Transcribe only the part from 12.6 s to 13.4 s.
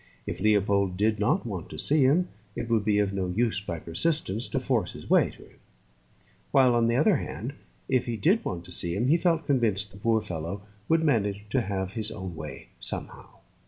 somehow.